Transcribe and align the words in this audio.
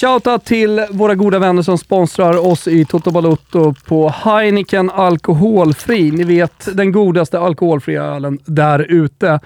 Shoutout 0.00 0.44
till 0.44 0.86
våra 0.90 1.14
goda 1.14 1.38
vänner 1.38 1.62
som 1.62 1.78
sponsrar 1.78 2.46
oss 2.46 2.68
i 2.68 2.84
Toto 2.84 3.10
Balotto 3.10 3.74
på 3.86 4.08
Heineken 4.08 4.90
Alkoholfri. 4.90 6.10
Ni 6.10 6.24
vet, 6.24 6.68
den 6.76 6.92
godaste 6.92 7.38
alkoholfria 7.40 8.02
ölen 8.02 8.38
där 8.44 8.78
ute. 8.78 9.40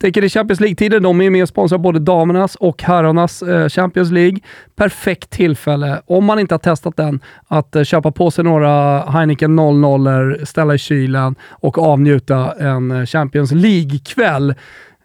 Tänker 0.00 0.24
i 0.24 0.28
Champions 0.28 0.60
League-tider, 0.60 1.00
de 1.00 1.20
är 1.20 1.30
med 1.30 1.42
och 1.42 1.48
sponsrar 1.48 1.78
både 1.78 1.98
damernas 1.98 2.54
och 2.54 2.82
herrarnas 2.82 3.42
eh, 3.42 3.68
Champions 3.68 4.10
League. 4.10 4.38
Perfekt 4.76 5.30
tillfälle, 5.30 6.00
om 6.06 6.24
man 6.24 6.38
inte 6.38 6.54
har 6.54 6.58
testat 6.58 6.96
den, 6.96 7.20
att 7.48 7.76
eh, 7.76 7.82
köpa 7.82 8.12
på 8.12 8.30
sig 8.30 8.44
några 8.44 9.00
Heineken 9.10 9.56
00 9.56 10.46
ställa 10.46 10.74
i 10.74 10.78
kylen 10.78 11.34
och 11.50 11.78
avnjuta 11.78 12.52
en 12.52 12.90
eh, 12.90 13.06
Champions 13.06 13.52
League-kväll. 13.52 14.54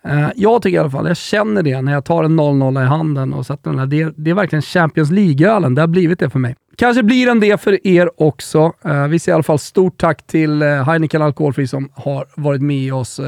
Eh, 0.05 0.29
jag 0.36 0.61
tycker 0.61 0.75
i 0.75 0.79
alla 0.79 0.89
fall, 0.89 1.07
jag 1.07 1.17
känner 1.17 1.63
det 1.63 1.81
när 1.81 1.93
jag 1.93 2.05
tar 2.05 2.23
en 2.23 2.39
0-0 2.39 2.84
i 2.84 2.88
handen 2.88 3.34
och 3.34 3.45
sätter 3.45 3.70
den 3.70 3.79
där. 3.79 3.86
Det, 3.86 4.13
det 4.17 4.29
är 4.29 4.35
verkligen 4.35 4.61
Champions 4.61 5.11
League-ölen. 5.11 5.75
Det 5.75 5.81
har 5.81 5.88
blivit 5.88 6.20
det 6.20 6.30
för 6.30 6.39
mig. 6.39 6.55
Kanske 6.75 7.03
blir 7.03 7.25
den 7.25 7.39
det 7.39 7.62
för 7.62 7.88
er 7.88 8.09
också. 8.17 8.73
Eh, 8.85 9.08
vi 9.08 9.20
säger 9.20 9.34
i 9.34 9.35
alla 9.35 9.44
fall 9.44 9.59
stort 9.59 9.98
tack 9.98 10.27
till 10.27 10.61
eh, 10.61 10.67
Heineken 10.67 11.22
Alkoholfri 11.22 11.67
som 11.67 11.89
har 11.94 12.25
varit 12.35 12.61
med 12.61 12.94
oss 12.94 13.20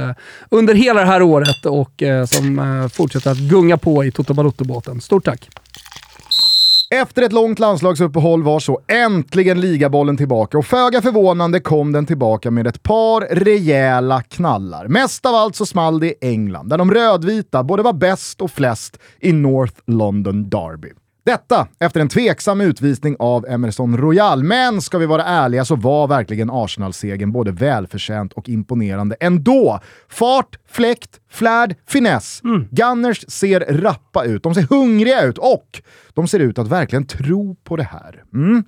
under 0.50 0.74
hela 0.74 1.00
det 1.00 1.06
här 1.06 1.22
året 1.22 1.66
och 1.66 2.04
som 2.28 2.90
fortsätter 2.94 3.32
att 3.32 3.38
gunga 3.38 3.78
på 3.78 4.04
i 4.04 4.12
Toto 4.12 4.34
Balotto-båten. 4.34 5.02
Stort 5.02 5.26
tack! 5.26 5.50
Efter 7.02 7.22
ett 7.22 7.34
långt 7.34 7.60
landslagsuppehåll 7.60 8.44
var 8.44 8.60
så 8.60 8.80
äntligen 8.88 9.62
ligabollen 9.62 10.18
tillbaka 10.18 10.58
och 10.58 10.66
föga 10.66 11.02
förvånande 11.02 11.60
kom 11.60 11.92
den 11.92 12.06
tillbaka 12.06 12.52
med 12.52 12.68
ett 12.68 12.84
par 12.84 13.22
rejäla 13.22 14.22
knallar. 14.22 14.88
Mest 14.88 15.26
av 15.26 15.36
allt 15.36 15.56
så 15.56 15.66
small 15.66 16.00
det 16.00 16.08
i 16.08 16.16
England, 16.22 16.70
där 16.70 16.78
de 16.78 16.92
rödvita 16.92 17.64
både 17.64 17.84
var 17.84 17.94
bäst 17.94 18.42
och 18.42 18.52
flest 18.52 19.00
i 19.20 19.34
North 19.34 19.76
London 19.88 20.50
Derby. 20.50 20.90
Detta 21.26 21.68
efter 21.80 22.00
en 22.00 22.10
tveksam 22.10 22.62
utvisning 22.62 23.16
av 23.20 23.46
Emerson 23.48 23.98
Royal, 23.98 24.44
men 24.44 24.82
ska 24.82 24.98
vi 24.98 25.06
vara 25.06 25.24
ärliga 25.24 25.66
så 25.66 25.76
var 25.76 26.08
verkligen 26.08 26.50
Arsenal-segern 26.50 27.32
både 27.32 27.52
välförtjänt 27.52 28.34
och 28.34 28.50
imponerande 28.50 29.16
ändå. 29.20 29.80
Fart, 30.10 30.56
fläkt, 30.70 31.20
flärd, 31.34 31.76
finess. 31.88 32.42
Mm. 32.44 32.68
Gunners 32.72 33.26
ser 33.28 33.60
rappa 33.60 34.26
ut, 34.26 34.44
de 34.44 34.56
ser 34.56 34.62
hungriga 34.62 35.22
ut 35.22 35.38
och 35.38 35.82
de 36.14 36.28
ser 36.28 36.40
ut 36.40 36.60
att 36.60 36.68
verkligen 36.68 37.06
tro 37.06 37.56
på 37.64 37.76
det 37.76 37.84
här. 37.84 38.24
Mm. 38.34 38.64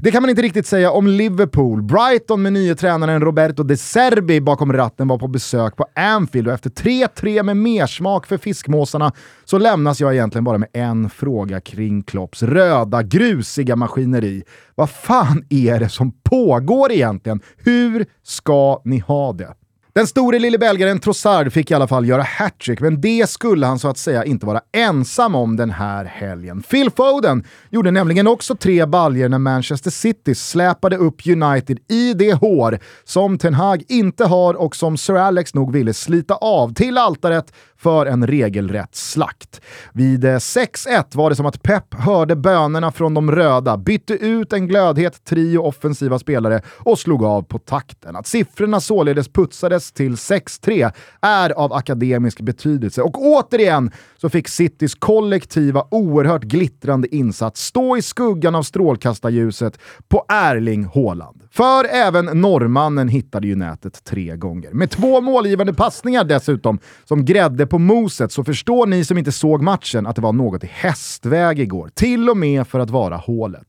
Det 0.00 0.10
kan 0.10 0.22
man 0.22 0.30
inte 0.30 0.42
riktigt 0.42 0.66
säga 0.66 0.90
om 0.90 1.06
Liverpool. 1.06 1.82
Brighton 1.82 2.42
med 2.42 2.52
nye 2.52 2.74
tränaren 2.74 3.20
Roberto 3.20 3.62
De 3.62 3.76
Serbi 3.76 4.40
bakom 4.40 4.72
ratten 4.72 5.08
var 5.08 5.18
på 5.18 5.28
besök 5.28 5.76
på 5.76 5.86
Anfield 5.94 6.48
och 6.48 6.54
efter 6.54 6.70
3-3 6.70 7.42
med 7.42 7.56
mersmak 7.56 8.26
för 8.26 8.38
fiskmåsarna 8.38 9.12
så 9.44 9.58
lämnas 9.58 10.00
jag 10.00 10.14
egentligen 10.14 10.44
bara 10.44 10.58
med 10.58 10.68
en 10.72 11.10
fråga 11.10 11.60
kring 11.60 12.02
Klopps 12.02 12.42
röda, 12.42 13.02
grusiga 13.02 13.76
maskineri. 13.76 14.42
Vad 14.74 14.90
fan 14.90 15.44
är 15.50 15.80
det 15.80 15.88
som 15.88 16.12
pågår 16.22 16.92
egentligen? 16.92 17.40
Hur 17.56 18.06
ska 18.22 18.82
ni 18.84 18.98
ha 18.98 19.32
det? 19.32 19.54
Den 19.94 20.06
store 20.06 20.38
lille 20.38 20.58
belgaren 20.58 21.00
Trossard 21.00 21.52
fick 21.52 21.70
i 21.70 21.74
alla 21.74 21.86
fall 21.86 22.08
göra 22.08 22.22
hattrick, 22.22 22.80
men 22.80 23.00
det 23.00 23.30
skulle 23.30 23.66
han 23.66 23.78
så 23.78 23.88
att 23.88 23.98
säga 23.98 24.24
inte 24.24 24.46
vara 24.46 24.60
ensam 24.72 25.34
om 25.34 25.56
den 25.56 25.70
här 25.70 26.04
helgen. 26.04 26.62
Phil 26.62 26.90
Foden 26.90 27.44
gjorde 27.70 27.90
nämligen 27.90 28.26
också 28.26 28.56
tre 28.56 28.86
baljer 28.86 29.28
när 29.28 29.38
Manchester 29.38 29.90
City 29.90 30.34
släpade 30.34 30.96
upp 30.96 31.26
United 31.26 31.78
i 31.88 32.14
det 32.14 32.32
hår 32.32 32.78
som 33.04 33.38
Ten 33.38 33.54
Hag 33.54 33.82
inte 33.88 34.24
har 34.24 34.54
och 34.54 34.76
som 34.76 34.96
Sir 34.96 35.14
Alex 35.14 35.54
nog 35.54 35.72
ville 35.72 35.94
slita 35.94 36.34
av 36.34 36.74
till 36.74 36.98
altaret 36.98 37.52
för 37.84 38.06
en 38.06 38.26
regelrätt 38.26 38.94
slakt. 38.94 39.60
Vid 39.92 40.24
eh, 40.24 40.36
6-1 40.36 41.04
var 41.12 41.30
det 41.30 41.36
som 41.36 41.46
att 41.46 41.62
Pep 41.62 41.94
hörde 41.94 42.36
bönerna 42.36 42.92
från 42.92 43.14
de 43.14 43.30
röda, 43.30 43.76
bytte 43.76 44.14
ut 44.14 44.52
en 44.52 44.68
glödhet 44.68 45.24
trio 45.24 45.58
offensiva 45.58 46.18
spelare 46.18 46.62
och 46.78 46.98
slog 46.98 47.24
av 47.24 47.42
på 47.42 47.58
takten. 47.58 48.16
Att 48.16 48.26
siffrorna 48.26 48.80
således 48.80 49.28
putsades 49.28 49.83
till 49.92 50.14
6-3 50.14 50.92
är 51.20 51.50
av 51.50 51.72
akademisk 51.72 52.40
betydelse 52.40 53.02
och 53.02 53.26
återigen 53.26 53.90
så 54.16 54.28
fick 54.28 54.48
Citys 54.48 54.94
kollektiva, 54.94 55.84
oerhört 55.90 56.42
glittrande 56.42 57.14
insats 57.14 57.64
stå 57.64 57.96
i 57.96 58.02
skuggan 58.02 58.54
av 58.54 58.62
strålkastarljuset 58.62 59.78
på 60.08 60.24
Erling 60.28 60.84
Haaland. 60.94 61.42
För 61.50 61.84
även 61.84 62.24
norrmannen 62.24 63.08
hittade 63.08 63.46
ju 63.46 63.56
nätet 63.56 64.04
tre 64.04 64.36
gånger. 64.36 64.72
Med 64.72 64.90
två 64.90 65.20
målgivande 65.20 65.74
passningar 65.74 66.24
dessutom, 66.24 66.78
som 67.04 67.24
grädde 67.24 67.66
på 67.66 67.78
moset, 67.78 68.32
så 68.32 68.44
förstår 68.44 68.86
ni 68.86 69.04
som 69.04 69.18
inte 69.18 69.32
såg 69.32 69.62
matchen 69.62 70.06
att 70.06 70.16
det 70.16 70.22
var 70.22 70.32
något 70.32 70.64
i 70.64 70.70
hästväg 70.72 71.60
igår. 71.60 71.90
Till 71.94 72.30
och 72.30 72.36
med 72.36 72.66
för 72.66 72.80
att 72.80 72.90
vara 72.90 73.16
hålet. 73.16 73.68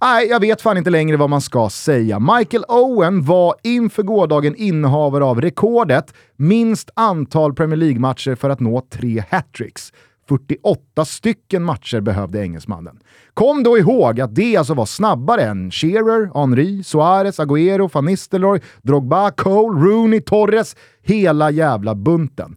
Nej, 0.00 0.28
jag 0.28 0.40
vet 0.40 0.62
fan 0.62 0.78
inte 0.78 0.90
längre 0.90 1.16
vad 1.16 1.30
man 1.30 1.40
ska 1.40 1.70
säga. 1.70 2.18
Michael 2.18 2.64
Owen 2.68 3.24
var 3.24 3.54
inför 3.62 4.02
gårdagen 4.02 4.54
innehavare 4.56 5.24
av 5.24 5.40
rekordet 5.52 6.14
minst 6.36 6.90
antal 6.94 7.54
Premier 7.54 7.76
League-matcher 7.76 8.34
för 8.34 8.50
att 8.50 8.60
nå 8.60 8.80
tre 8.90 9.22
hattricks. 9.30 9.92
48 10.28 11.04
stycken 11.04 11.62
matcher 11.62 12.00
behövde 12.00 12.42
engelsmannen. 12.42 13.00
Kom 13.34 13.62
då 13.62 13.78
ihåg 13.78 14.20
att 14.20 14.34
det 14.34 14.56
alltså 14.56 14.74
var 14.74 14.86
snabbare 14.86 15.42
än 15.42 15.70
Shearer, 15.70 16.30
Henry, 16.34 16.82
Suarez, 16.82 17.40
Agüero, 17.40 17.90
van 17.92 18.04
Nistelrooy, 18.04 18.60
Drogba, 18.82 19.30
Cole, 19.30 19.80
Rooney, 19.80 20.20
Torres, 20.20 20.76
hela 21.02 21.50
jävla 21.50 21.94
bunten. 21.94 22.56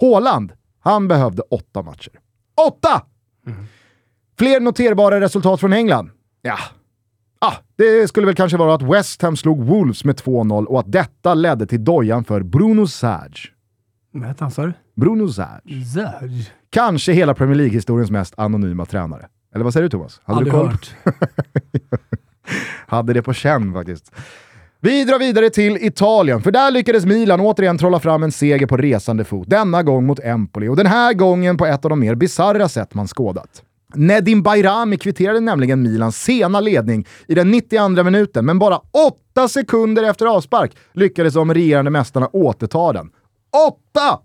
Haaland, 0.00 0.52
han 0.80 1.08
behövde 1.08 1.42
åtta 1.50 1.82
matcher. 1.82 2.12
Åtta! 2.68 3.02
Mm. 3.46 3.66
Fler 4.38 4.60
noterbara 4.60 5.20
resultat 5.20 5.60
från 5.60 5.72
England? 5.72 6.10
Ja. 6.42 6.58
Det 7.76 8.08
skulle 8.08 8.26
väl 8.26 8.34
kanske 8.34 8.56
vara 8.58 8.74
att 8.74 8.82
West 8.82 9.22
Ham 9.22 9.36
slog 9.36 9.64
Wolves 9.64 10.04
med 10.04 10.16
2-0 10.16 10.64
och 10.64 10.80
att 10.80 10.92
detta 10.92 11.34
ledde 11.34 11.66
till 11.66 11.84
dojan 11.84 12.24
för 12.24 12.42
Bruno 12.42 12.86
Sage. 12.86 13.50
Vad 14.12 14.24
hette 14.28 14.44
han 14.44 14.50
sa 14.50 14.62
du? 14.66 14.72
Bruno 14.96 15.28
Sage. 15.28 15.84
Sage. 15.94 16.52
Kanske 16.70 17.12
hela 17.12 17.34
Premier 17.34 17.56
League-historiens 17.56 18.10
mest 18.10 18.34
anonyma 18.36 18.86
tränare. 18.86 19.26
Eller 19.54 19.64
vad 19.64 19.72
säger 19.72 19.82
du 19.82 19.88
Thomas? 19.90 20.20
Hade 20.24 20.36
Aldrig 20.38 20.54
du 20.54 20.58
koll? 20.58 20.68
hört. 20.68 20.90
Hade 22.86 23.12
det 23.12 23.22
på 23.22 23.32
känn 23.32 23.72
faktiskt. 23.72 24.12
Vi 24.80 25.04
drar 25.04 25.18
vidare 25.18 25.50
till 25.50 25.76
Italien, 25.80 26.42
för 26.42 26.50
där 26.50 26.70
lyckades 26.70 27.04
Milan 27.04 27.40
återigen 27.40 27.78
trolla 27.78 28.00
fram 28.00 28.22
en 28.22 28.32
seger 28.32 28.66
på 28.66 28.76
resande 28.76 29.24
fot. 29.24 29.50
Denna 29.50 29.82
gång 29.82 30.06
mot 30.06 30.20
Empoli 30.20 30.68
och 30.68 30.76
den 30.76 30.86
här 30.86 31.14
gången 31.14 31.56
på 31.56 31.66
ett 31.66 31.84
av 31.84 31.88
de 31.88 32.00
mer 32.00 32.14
bisarra 32.14 32.68
sätt 32.68 32.94
man 32.94 33.06
skådat. 33.06 33.62
Nedim 33.96 34.42
Bayrami 34.42 34.98
kvitterade 34.98 35.40
nämligen 35.40 35.82
Milans 35.82 36.16
sena 36.16 36.60
ledning 36.60 37.06
i 37.28 37.34
den 37.34 37.50
92 37.50 38.02
minuten, 38.04 38.46
men 38.46 38.58
bara 38.58 38.80
åtta 39.08 39.48
sekunder 39.48 40.02
efter 40.02 40.26
avspark 40.26 40.76
lyckades 40.92 41.34
de 41.34 41.54
regerande 41.54 41.90
mästarna 41.90 42.28
återta 42.32 42.92
den. 42.92 43.10
Åtta! 43.68 44.20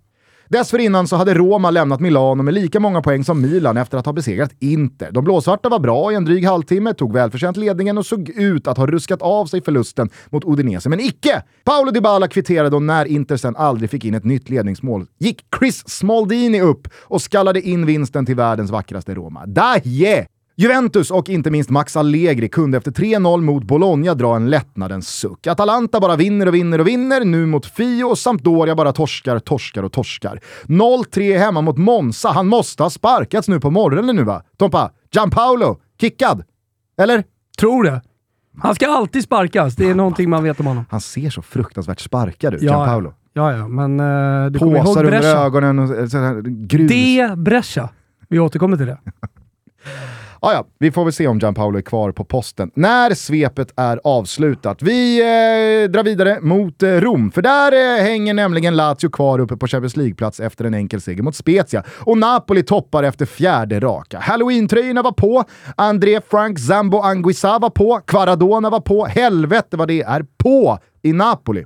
Dessförinnan 0.51 1.07
så 1.07 1.15
hade 1.15 1.33
Roma 1.33 1.71
lämnat 1.71 1.99
Milano 1.99 2.43
med 2.43 2.53
lika 2.53 2.79
många 2.79 3.01
poäng 3.01 3.23
som 3.23 3.41
Milan 3.41 3.77
efter 3.77 3.97
att 3.97 4.05
ha 4.05 4.13
besegrat 4.13 4.51
Inter. 4.59 5.11
De 5.11 5.23
blåsvarta 5.23 5.69
var 5.69 5.79
bra 5.79 6.11
i 6.11 6.15
en 6.15 6.25
dryg 6.25 6.45
halvtimme, 6.45 6.93
tog 6.93 7.13
välförtjänt 7.13 7.57
ledningen 7.57 7.97
och 7.97 8.05
såg 8.05 8.29
ut 8.29 8.67
att 8.67 8.77
ha 8.77 8.87
ruskat 8.87 9.21
av 9.21 9.45
sig 9.45 9.61
förlusten 9.61 10.09
mot 10.29 10.43
Udinese. 10.45 10.89
Men 10.89 10.99
icke! 10.99 11.43
Paolo 11.63 11.91
Dybala 11.91 12.27
kvitterade 12.27 12.75
och 12.75 12.81
när 12.81 13.05
Inter 13.05 13.37
sen 13.37 13.55
aldrig 13.55 13.89
fick 13.89 14.05
in 14.05 14.13
ett 14.13 14.23
nytt 14.23 14.49
ledningsmål 14.49 15.05
gick 15.19 15.45
Chris 15.59 15.89
Smaldini 15.89 16.61
upp 16.61 16.87
och 16.97 17.21
skallade 17.21 17.61
in 17.61 17.85
vinsten 17.85 18.25
till 18.25 18.35
världens 18.35 18.71
vackraste 18.71 19.15
Roma. 19.15 19.45
Daje! 19.45 20.27
Juventus 20.61 21.11
och 21.11 21.29
inte 21.29 21.51
minst 21.51 21.69
Max 21.69 21.97
Allegri 21.97 22.49
kunde 22.49 22.77
efter 22.77 22.91
3-0 22.91 23.41
mot 23.41 23.63
Bologna 23.63 24.13
dra 24.13 24.35
en 24.35 24.49
lättnadens 24.49 25.09
suck. 25.09 25.47
Atalanta 25.47 25.99
bara 25.99 26.15
vinner 26.15 26.47
och 26.47 26.53
vinner 26.53 26.79
och 26.79 26.87
vinner, 26.87 27.25
nu 27.25 27.45
mot 27.45 27.65
Fio 27.65 28.03
och 28.03 28.17
Sampdoria 28.17 28.75
bara 28.75 28.91
torskar, 28.91 29.39
torskar 29.39 29.83
och 29.83 29.91
torskar. 29.91 30.39
0-3 30.65 31.37
hemma 31.37 31.61
mot 31.61 31.77
Monza. 31.77 32.29
Han 32.29 32.47
måste 32.47 32.83
ha 32.83 32.89
sparkats 32.89 33.47
nu 33.47 33.59
på 33.59 33.71
morgonen 33.71 34.15
nu 34.15 34.23
va? 34.23 34.43
Tompa, 34.57 34.91
Gianpaolo, 35.11 35.79
kickad? 36.01 36.43
Eller? 37.01 37.23
Tror 37.59 37.83
det. 37.83 38.01
Han 38.57 38.75
ska 38.75 38.87
alltid 38.87 39.23
sparkas, 39.23 39.75
det 39.75 39.89
är 39.89 39.95
någonting 39.95 40.29
man 40.29 40.43
vet 40.43 40.59
om 40.59 40.65
honom. 40.65 40.85
Han 40.89 41.01
ser 41.01 41.29
så 41.29 41.41
fruktansvärt 41.41 41.99
sparkad 41.99 42.53
ut, 42.53 42.61
ja, 42.61 42.71
Gianpaolo. 42.71 43.13
Ja, 43.33 43.57
ja, 43.57 43.67
men 43.67 43.99
uh, 43.99 44.51
du 44.51 44.59
kommer 44.59 44.77
ihåg 44.77 44.97
Brescia? 44.97 45.31
under 45.31 45.45
ögonen 45.45 45.79
och 45.79 45.87
sådär, 46.11 46.41
grus. 46.45 46.89
Det 46.89 47.37
Brescia. 47.37 47.89
Vi 48.29 48.39
återkommer 48.39 48.77
till 48.77 48.85
det. 48.85 48.97
Ah, 50.41 50.53
ja, 50.53 50.65
vi 50.79 50.91
får 50.91 51.03
väl 51.03 51.13
se 51.13 51.27
om 51.27 51.39
Gianpaolo 51.39 51.77
är 51.77 51.81
kvar 51.81 52.11
på 52.11 52.23
posten 52.23 52.71
när 52.75 53.13
svepet 53.13 53.73
är 53.75 53.99
avslutat. 54.03 54.81
Vi 54.81 55.19
eh, 55.19 55.91
drar 55.91 56.03
vidare 56.03 56.41
mot 56.41 56.83
eh, 56.83 56.89
Rom, 56.89 57.31
för 57.31 57.41
där 57.41 57.71
eh, 57.71 58.03
hänger 58.03 58.33
nämligen 58.33 58.75
Lazio 58.75 59.09
kvar 59.09 59.39
uppe 59.39 59.57
på 59.57 59.67
Champions 59.67 59.97
League-plats 59.97 60.39
efter 60.39 60.65
en 60.65 60.73
enkel 60.73 61.01
seger 61.01 61.23
mot 61.23 61.35
Spezia. 61.35 61.83
Och 61.99 62.17
Napoli 62.17 62.63
toppar 62.63 63.03
efter 63.03 63.25
fjärde 63.25 63.79
raka. 63.79 64.19
Halloween-tröjorna 64.19 65.01
var 65.01 65.11
på, 65.11 65.43
André 65.75 66.21
Frank 66.29 66.59
Zambo 66.59 66.99
Anguissa 66.99 67.59
var 67.59 67.69
på, 67.69 68.01
Quaradona 68.07 68.69
var 68.69 68.81
på. 68.81 69.05
Helvete 69.05 69.77
vad 69.77 69.87
det 69.87 70.01
är 70.01 70.25
på 70.37 70.79
i 71.01 71.13
Napoli. 71.13 71.65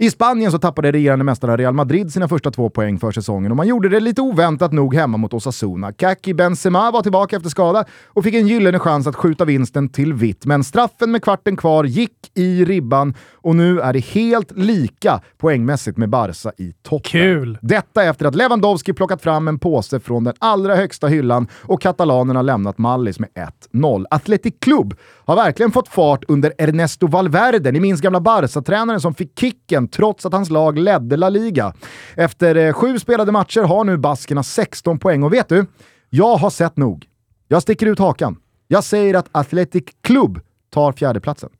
I 0.00 0.10
Spanien 0.10 0.52
så 0.52 0.58
tappade 0.58 0.92
regerande 0.92 1.24
mästarna 1.24 1.56
Real 1.56 1.74
Madrid 1.74 2.12
sina 2.12 2.28
första 2.28 2.50
två 2.50 2.70
poäng 2.70 2.98
för 2.98 3.12
säsongen 3.12 3.50
och 3.50 3.56
man 3.56 3.66
gjorde 3.66 3.88
det 3.88 4.00
lite 4.00 4.20
oväntat 4.22 4.72
nog 4.72 4.94
hemma 4.94 5.16
mot 5.16 5.34
Osasuna. 5.34 5.92
Kaki 5.92 6.34
Benzema 6.34 6.90
var 6.90 7.02
tillbaka 7.02 7.36
efter 7.36 7.50
skada 7.50 7.84
och 8.06 8.24
fick 8.24 8.34
en 8.34 8.46
gyllene 8.46 8.78
chans 8.78 9.06
att 9.06 9.16
skjuta 9.16 9.44
vinsten 9.44 9.88
till 9.88 10.14
vitt, 10.14 10.46
men 10.46 10.64
straffen 10.64 11.10
med 11.10 11.22
kvarten 11.22 11.56
kvar 11.56 11.84
gick 11.84 12.12
i 12.34 12.64
ribban 12.64 13.14
och 13.34 13.56
nu 13.56 13.80
är 13.80 13.92
det 13.92 13.98
helt 13.98 14.50
lika 14.56 15.20
poängmässigt 15.38 15.98
med 15.98 16.08
Barca 16.08 16.52
i 16.58 16.72
toppen. 16.82 17.10
Kul! 17.10 17.58
Detta 17.62 18.04
efter 18.04 18.26
att 18.26 18.34
Lewandowski 18.34 18.92
plockat 18.92 19.22
fram 19.22 19.48
en 19.48 19.58
påse 19.58 20.00
från 20.00 20.24
den 20.24 20.34
allra 20.38 20.76
högsta 20.76 21.06
hyllan 21.06 21.48
och 21.62 21.80
katalanerna 21.80 22.42
lämnat 22.42 22.78
Mallis 22.78 23.18
med 23.18 23.28
1-0. 23.72 24.04
Athletic 24.10 24.54
Club 24.60 24.94
har 25.24 25.36
verkligen 25.36 25.72
fått 25.72 25.88
fart 25.88 26.24
under 26.28 26.52
Ernesto 26.58 27.06
Valverde, 27.06 27.72
ni 27.72 27.80
minns 27.80 28.00
gamla 28.00 28.20
Barca-tränaren 28.20 29.00
som 29.00 29.14
fick 29.14 29.38
kicken 29.38 29.87
trots 29.88 30.26
att 30.26 30.32
hans 30.32 30.50
lag 30.50 30.78
ledde 30.78 31.16
La 31.16 31.28
Liga. 31.28 31.72
Efter 32.14 32.54
eh, 32.54 32.72
sju 32.72 32.98
spelade 32.98 33.32
matcher 33.32 33.60
har 33.60 33.84
nu 33.84 33.96
baskerna 33.96 34.42
16 34.42 34.98
poäng 34.98 35.22
och 35.22 35.32
vet 35.32 35.48
du? 35.48 35.66
Jag 36.10 36.36
har 36.36 36.50
sett 36.50 36.76
nog. 36.76 37.06
Jag 37.48 37.62
sticker 37.62 37.86
ut 37.86 37.98
hakan. 37.98 38.36
Jag 38.68 38.84
säger 38.84 39.14
att 39.14 39.28
Athletic 39.32 39.84
Club 40.02 40.40
tar 40.70 40.92
fjärdeplatsen. 40.92 41.50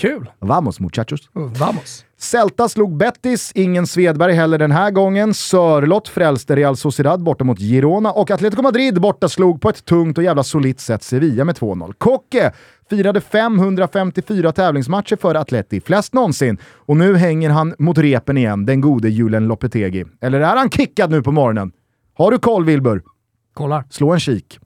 Kul! 0.00 0.30
Vamos 0.38 0.80
muchachos! 0.80 1.30
Vamos! 1.32 2.04
Celta 2.18 2.68
slog 2.68 2.96
Betis, 2.96 3.52
ingen 3.54 3.86
Svedberg 3.86 4.32
heller 4.32 4.58
den 4.58 4.72
här 4.72 4.90
gången. 4.90 5.34
Sörlott 5.34 6.08
frälste 6.08 6.56
Real 6.56 6.76
Sociedad 6.76 7.22
borta 7.22 7.44
mot 7.44 7.58
Girona 7.58 8.12
och 8.12 8.30
Atletico 8.30 8.62
Madrid 8.62 9.00
borta 9.00 9.28
slog 9.28 9.60
på 9.60 9.68
ett 9.68 9.84
tungt 9.84 10.18
och 10.18 10.24
jävla 10.24 10.42
solitt 10.42 10.80
sätt 10.80 11.02
Sevilla 11.02 11.44
med 11.44 11.56
2-0. 11.56 11.92
Kocke 11.98 12.52
firade 12.90 13.20
554 13.20 14.52
tävlingsmatcher 14.52 15.16
för 15.16 15.34
Atleti, 15.34 15.80
flest 15.80 16.14
någonsin. 16.14 16.58
Och 16.62 16.96
nu 16.96 17.16
hänger 17.16 17.50
han 17.50 17.74
mot 17.78 17.98
repen 17.98 18.36
igen, 18.36 18.66
den 18.66 18.80
gode 18.80 19.08
Julen 19.08 19.48
Lopetegi. 19.48 20.04
Eller 20.20 20.40
är 20.40 20.56
han 20.56 20.70
kickad 20.70 21.10
nu 21.10 21.22
på 21.22 21.32
morgonen? 21.32 21.72
Har 22.14 22.30
du 22.30 22.38
koll 22.38 22.64
Wilbur? 22.64 23.02
Kollar. 23.54 23.84
Slå 23.90 24.12
en 24.12 24.20
kik. 24.20 24.58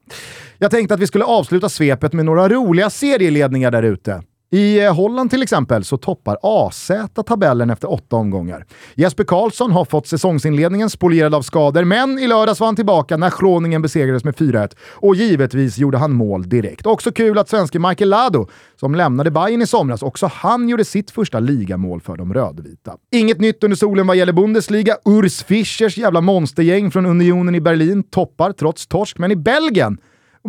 Jag 0.57 0.71
tänkte 0.71 0.93
att 0.93 0.99
vi 0.99 1.07
skulle 1.07 1.25
avsluta 1.25 1.69
svepet 1.69 2.13
med 2.13 2.25
några 2.25 2.49
roliga 2.49 2.89
serieledningar 2.89 3.71
där 3.71 3.83
ute. 3.83 4.23
I 4.51 4.79
eh, 4.79 4.95
Holland 4.95 5.29
till 5.29 5.43
exempel 5.43 5.83
så 5.83 5.97
toppar 5.97 6.37
AZ 6.41 6.91
tabellen 7.25 7.69
efter 7.69 7.91
åtta 7.91 8.15
omgångar. 8.15 8.65
Jesper 8.95 9.23
Karlsson 9.23 9.71
har 9.71 9.85
fått 9.85 10.07
säsongsinledningen 10.07 10.89
spolierad 10.89 11.35
av 11.35 11.41
skador, 11.41 11.83
men 11.83 12.19
i 12.19 12.27
lördags 12.27 12.59
var 12.59 12.67
han 12.67 12.75
tillbaka 12.75 13.17
när 13.17 13.33
Groningen 13.41 13.81
besegrades 13.81 14.23
med 14.23 14.35
4-1 14.35 14.75
och 14.93 15.15
givetvis 15.15 15.77
gjorde 15.77 15.97
han 15.97 16.13
mål 16.13 16.49
direkt. 16.49 16.85
Också 16.85 17.11
kul 17.11 17.37
att 17.37 17.49
svenske 17.49 17.79
Michael 17.79 18.09
Lado, 18.09 18.47
som 18.79 18.95
lämnade 18.95 19.31
Bayern 19.31 19.61
i 19.61 19.67
somras, 19.67 20.03
också 20.03 20.29
han 20.33 20.69
gjorde 20.69 20.85
sitt 20.85 21.11
första 21.11 21.39
ligamål 21.39 22.01
för 22.01 22.17
de 22.17 22.33
rödvita. 22.33 22.95
Inget 23.11 23.39
nytt 23.39 23.63
under 23.63 23.77
solen 23.77 24.07
vad 24.07 24.17
gäller 24.17 24.33
Bundesliga. 24.33 24.97
Urs 25.05 25.43
Fischers 25.43 25.97
jävla 25.97 26.21
monstergäng 26.21 26.91
från 26.91 27.05
Unionen 27.05 27.55
i 27.55 27.61
Berlin 27.61 28.03
toppar 28.03 28.51
trots 28.51 28.87
torsk, 28.87 29.17
men 29.17 29.31
i 29.31 29.35
Belgien 29.35 29.97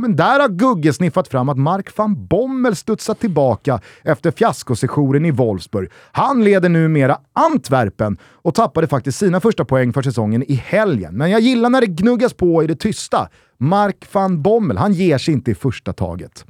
men 0.01 0.17
där 0.17 0.41
har 0.41 0.49
Gugge 0.49 0.93
sniffat 0.93 1.29
fram 1.29 1.49
att 1.49 1.59
Mark 1.59 1.97
van 1.97 2.27
Bommel 2.27 2.77
studsat 2.77 3.21
tillbaka 3.21 3.81
efter 4.03 4.31
fiaskosessionen 4.31 5.25
i 5.25 5.31
Wolfsburg. 5.31 5.91
Han 6.13 6.45
leder 6.45 6.69
numera 6.69 7.19
Antwerpen 7.33 8.19
och 8.33 8.55
tappade 8.55 8.89
faktiskt 8.89 9.19
sina 9.19 9.41
första 9.41 9.65
poäng 9.65 9.93
för 9.93 10.03
säsongen 10.03 10.43
i 10.43 10.55
helgen. 10.55 11.17
Men 11.17 11.31
jag 11.31 11.41
gillar 11.41 11.71
när 11.71 11.81
det 11.81 11.87
gnuggas 11.87 12.35
på 12.35 12.63
i 12.63 12.67
det 12.67 12.77
tysta. 12.77 13.29
Mark 13.59 14.07
van 14.13 14.43
Bommel, 14.43 14.77
han 14.77 14.93
ger 14.93 15.19
sig 15.19 15.35
inte 15.35 15.51
i 15.51 15.55
första 15.55 15.93
taget. 15.93 16.45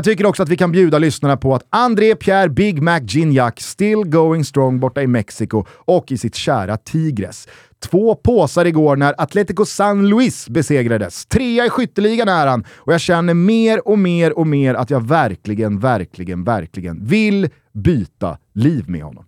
Jag 0.00 0.04
tycker 0.04 0.26
också 0.26 0.42
att 0.42 0.48
vi 0.48 0.56
kan 0.56 0.72
bjuda 0.72 0.98
lyssnarna 0.98 1.36
på 1.36 1.54
att 1.54 1.66
André 1.70 2.14
Pierre 2.14 2.48
Big 2.48 2.82
Mac 2.82 3.00
Gignac 3.00 3.52
still 3.56 4.04
going 4.04 4.44
strong 4.44 4.80
borta 4.80 5.02
i 5.02 5.06
Mexiko 5.06 5.64
och 5.70 6.12
i 6.12 6.18
sitt 6.18 6.34
kära 6.34 6.76
Tigres. 6.76 7.48
Två 7.82 8.14
påsar 8.14 8.64
igår 8.64 8.96
när 8.96 9.14
Atletico 9.18 9.64
San 9.64 10.08
Luis 10.08 10.48
besegrades. 10.48 11.26
Trea 11.26 11.66
i 11.66 11.70
skytteligan 11.70 12.28
är 12.28 12.46
han 12.46 12.64
och 12.76 12.92
jag 12.92 13.00
känner 13.00 13.34
mer 13.34 13.88
och 13.88 13.98
mer 13.98 14.38
och 14.38 14.46
mer 14.46 14.74
att 14.74 14.90
jag 14.90 15.08
verkligen, 15.08 15.80
verkligen, 15.80 16.44
verkligen 16.44 17.06
vill 17.06 17.48
byta 17.72 18.38
liv 18.54 18.84
med 18.88 19.02
honom. 19.02 19.24